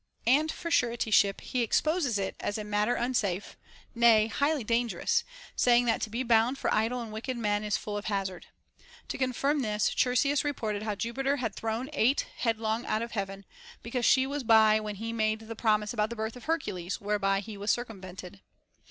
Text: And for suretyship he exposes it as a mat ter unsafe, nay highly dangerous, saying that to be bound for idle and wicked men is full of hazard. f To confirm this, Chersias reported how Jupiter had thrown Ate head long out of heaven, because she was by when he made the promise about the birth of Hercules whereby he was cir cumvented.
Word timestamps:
And 0.25 0.51
for 0.51 0.71
suretyship 0.71 1.41
he 1.41 1.61
exposes 1.61 2.17
it 2.17 2.35
as 2.39 2.57
a 2.57 2.63
mat 2.63 2.87
ter 2.87 2.95
unsafe, 2.95 3.55
nay 3.93 4.25
highly 4.25 4.63
dangerous, 4.63 5.23
saying 5.55 5.85
that 5.85 6.01
to 6.01 6.09
be 6.09 6.23
bound 6.23 6.57
for 6.57 6.73
idle 6.73 7.03
and 7.03 7.11
wicked 7.13 7.37
men 7.37 7.63
is 7.63 7.77
full 7.77 7.95
of 7.97 8.05
hazard. 8.05 8.47
f 8.79 9.07
To 9.09 9.19
confirm 9.19 9.61
this, 9.61 9.89
Chersias 9.93 10.43
reported 10.43 10.81
how 10.81 10.95
Jupiter 10.95 11.35
had 11.37 11.53
thrown 11.55 11.87
Ate 11.93 12.25
head 12.37 12.57
long 12.57 12.83
out 12.87 13.03
of 13.03 13.11
heaven, 13.11 13.45
because 13.83 14.03
she 14.03 14.25
was 14.25 14.41
by 14.43 14.79
when 14.79 14.95
he 14.95 15.13
made 15.13 15.41
the 15.41 15.55
promise 15.55 15.93
about 15.93 16.09
the 16.09 16.15
birth 16.15 16.35
of 16.35 16.45
Hercules 16.45 16.99
whereby 16.99 17.39
he 17.41 17.55
was 17.55 17.69
cir 17.69 17.85
cumvented. 17.85 18.39